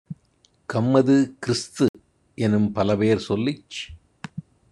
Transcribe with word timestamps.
கம்மது, 0.69 1.15
கிறிஸ்து-எனும் 1.45 2.69
பலபேர் 2.75 3.25
சொல்லிச் 3.27 3.79